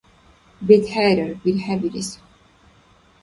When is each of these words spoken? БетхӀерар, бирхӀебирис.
БетхӀерар, 0.67 1.31
бирхӀебирис. 1.41 2.09